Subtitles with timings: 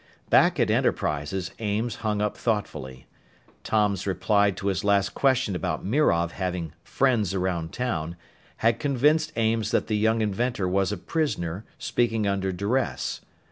[0.31, 3.05] Back at Enterprises, Ames hung up thoughtfully.
[3.63, 8.15] Tom's reply to his last question about Mirov having "friends around town"
[8.65, 13.21] had convinced Ames that the young inventor was a prisoner, speaking under duress.